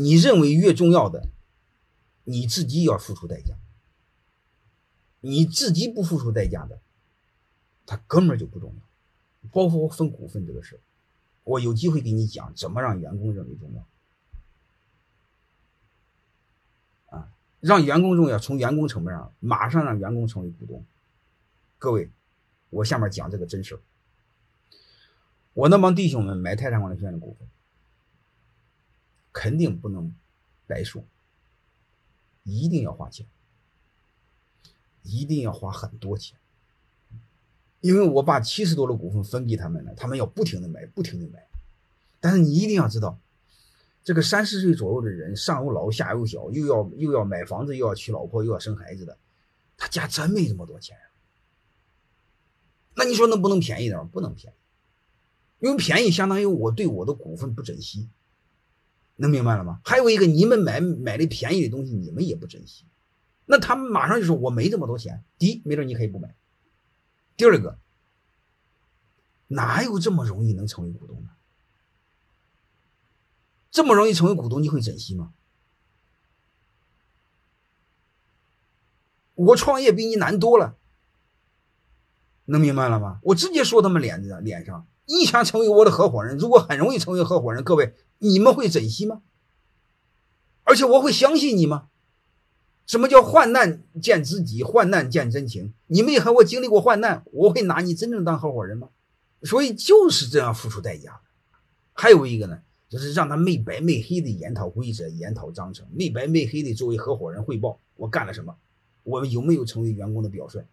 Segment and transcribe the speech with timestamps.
[0.00, 1.26] 你认为越重要的，
[2.22, 3.56] 你自己要付出代价。
[5.20, 6.80] 你自己不付出代价的，
[7.84, 8.82] 他根本就不重要。
[9.50, 10.78] 包括我分股份这个事，
[11.42, 13.88] 我有机会给你讲怎么让员工认为重要。
[17.18, 20.86] 啊，让员工重要，从员工层面上马上让员工成为股东。
[21.76, 22.08] 各位，
[22.70, 23.80] 我下面讲这个真事。
[25.54, 27.48] 我那帮弟兄们买泰山管理学院的股份，
[29.38, 30.12] 肯定不能
[30.66, 31.04] 白说，
[32.42, 33.24] 一定要花钱。
[35.04, 36.36] 一定要花很多钱，
[37.80, 41.46] 因为我把七十多的股份分给他们了，他们要不停的买，不停的买。
[42.20, 43.18] 但是你一定要知道，
[44.04, 49.16] 这个三十岁左右的人，上有老下有小，又要又要买房子，又要娶老婆，又要生孩子的，
[49.78, 50.98] 他家真没这么多钱。
[52.96, 54.08] 那你说能不能便宜点？
[54.08, 58.10] 不能便宜，因为便宜相当于我对我的股份不珍惜，
[59.20, 59.80] 能明白了吗？
[59.84, 62.84] 还有一个，你们买买的便宜的东西，你们也不珍惜。
[63.46, 66.28] 那他们马上就说：“我没这么多钱。”第一，没准你可以不买；
[67.36, 67.78] 第二个，
[69.48, 71.30] 哪有这么容易能成为股东的？
[73.70, 75.32] 这么容易成为股东，你会珍惜吗？
[79.34, 80.76] 我创业比你难多了，
[82.44, 83.18] 能明白了吗？
[83.22, 89.22] 我直接说他们脸子脸上，你想成为我的合伙人，如果很容易成为合伙人，各位，你们会珍惜吗？
[90.64, 91.88] 而且我会相信你吗？
[92.86, 95.72] 什么叫患难见知己，患难见真情？
[95.86, 98.88] 你没和我经历过患难，我会拿你真正当合伙人吗？
[99.42, 101.20] 所以就是这样付出代价。
[101.92, 108.56] 还有一个呢，就是让他没白没黑的研讨规则、研讨章程，没白没黑的作为合伙人汇报我干了什么，
[109.04, 110.64] 我们有没有成为员工的表率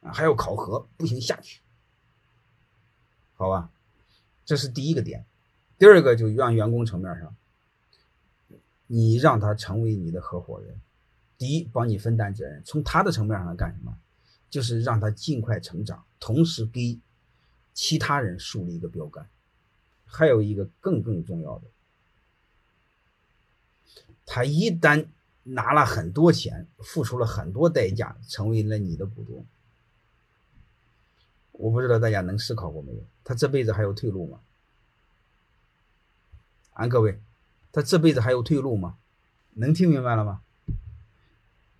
[0.00, 0.12] 啊？
[0.12, 1.60] 还要考核，不行下去，
[3.34, 3.70] 好吧？
[4.44, 5.24] 这是第一个点。
[5.80, 7.34] 第二个就让员工层面上，
[8.86, 10.78] 你让他成为你的合伙人。
[11.38, 13.96] 第一，帮你分担责任，从他的层面上干什么？
[14.50, 17.00] 就是让他尽快成长，同时给
[17.72, 19.26] 其他人树立一个标杆。
[20.04, 21.64] 还有一个更更重要的，
[24.26, 25.06] 他一旦
[25.44, 29.46] 拿了很多钱，付出了很多代价，成为了你的股东，
[31.52, 33.02] 我不知道大家能思考过没有？
[33.24, 34.40] 他这辈子还有退路吗？
[36.72, 37.20] 啊，各位，
[37.72, 38.96] 他这辈子还有退路吗？
[39.54, 40.40] 能听明白了吗？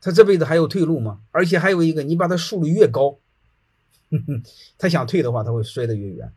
[0.00, 1.22] 他这辈子还有退路吗？
[1.30, 3.18] 而且还有一个，你把他树的越高，
[4.76, 6.32] 他想退的话，他会摔得越远。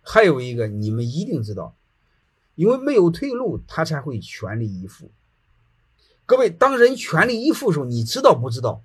[0.00, 1.76] 还有一个，你们一定知道，
[2.54, 5.10] 因为没有退路，他才会全力以赴。
[6.24, 8.84] 各位，当人全力以赴的时候，你知道不知道？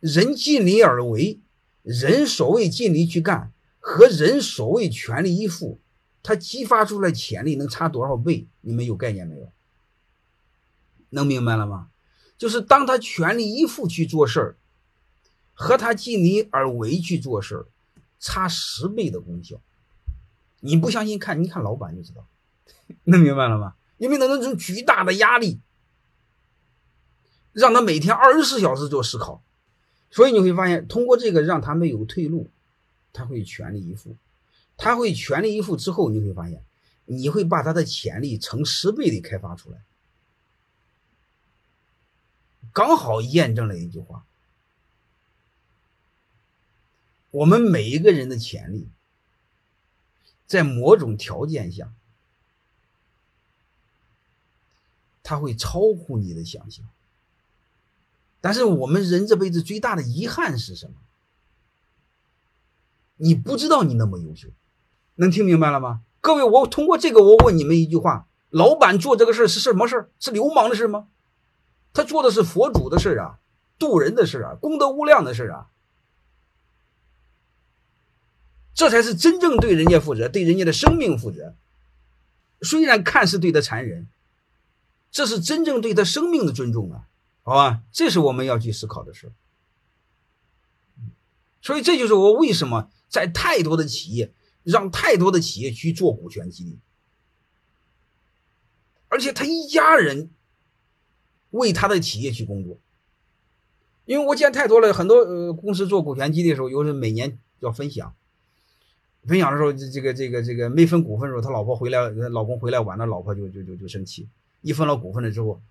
[0.00, 1.40] 人尽力而为，
[1.82, 5.80] 人所谓尽力去干，和人所谓全力以赴，
[6.22, 8.46] 他激发出来潜力能差多少倍？
[8.60, 9.50] 你们有概念没有？
[11.10, 11.88] 能明白了吗？
[12.36, 14.56] 就是当他全力以赴去做事儿，
[15.54, 17.66] 和他尽力而为去做事儿，
[18.20, 19.60] 差十倍的功效。
[20.60, 21.18] 你不相信？
[21.18, 22.26] 看，你看老板就知道。
[23.04, 23.74] 能明白了吗？
[23.96, 25.60] 因为那那种巨大的压力，
[27.52, 29.42] 让他每天二十四小时做思考，
[30.10, 32.48] 所以你会发现，通过这个让他没有退路，
[33.12, 34.14] 他会全力以赴。
[34.78, 36.64] 他会全力以赴之后，你会发现，
[37.04, 39.82] 你会把他的潜力成十倍的开发出来。
[42.72, 44.24] 刚好验证了一句话：
[47.32, 48.88] 我们每一个人的潜力，
[50.46, 51.92] 在某种条件下，
[55.24, 56.88] 他会超乎你的想象。
[58.40, 60.94] 但是我们人这辈子最大的遗憾是什么？
[63.16, 64.48] 你不知道你那么优秀，
[65.18, 66.02] 能听明白了吗？
[66.20, 70.10] 各位，我通过这个，我问你们一句话：老板做这个事儿是什么事？
[70.18, 71.08] 是流氓的事吗？
[71.92, 73.40] 他做的是佛祖的事啊，
[73.78, 75.68] 渡人的事啊，功德无量的事啊，
[78.74, 81.54] 这才是真正对人家负责，对人家的生命负责。
[82.62, 84.06] 虽然看似对他残忍，
[85.10, 87.08] 这是真正对他生命的尊重啊，
[87.42, 87.80] 好吧？
[87.90, 89.32] 这是我们要去思考的事。
[91.60, 94.32] 所以这就是我为什么在太多的企业
[94.70, 96.78] 让太多的企业去做股权激励，
[99.08, 100.30] 而且他一家人。
[101.50, 102.76] 为他的企业去工作，
[104.04, 108.14] 因为我见太多了，很多呃公司做股权激励的时候，又是每年要分享，
[109.26, 114.28] 分享的时候，这这个这个这个没分股份的时候，他老婆回来，老公回来晚了，老婆就就就就生气。
[114.60, 115.62] 一分了股份了之后，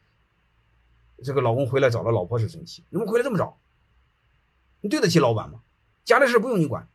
[1.24, 3.60] 这个老公回来找了老婆是生气，怎么回来这么早？
[4.82, 5.62] 你对得起老板吗？
[6.06, 6.90] 家里事不用你管。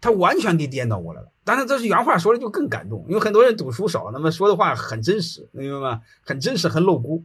[0.00, 1.32] 他完全给颠倒过来了。
[1.44, 6.02] 但是这是原话说的就更感动，因为很多人读书少，那么说的话很真实，明白吗？
[6.22, 7.24] 很真实，很露骨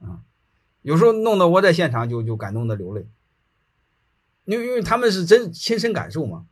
[0.00, 0.22] 啊。
[0.82, 3.06] 有时候弄得我在现场就就感动的流泪，
[4.44, 6.46] 因为因为他们是真亲身感受嘛。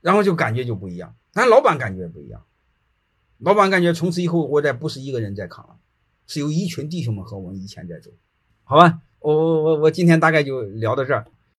[0.00, 2.44] 然后就感觉就不一样，但老板感觉不一样，
[3.38, 5.76] 老板感觉从此以后我再不是一个人在扛了，
[6.26, 8.10] 是有一群弟兄们和我们一起在走，
[8.62, 9.00] 好吧？
[9.20, 11.26] 我我我我今天大概就聊到这儿。